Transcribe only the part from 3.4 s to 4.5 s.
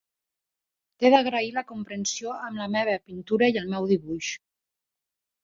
i el meu dibuix.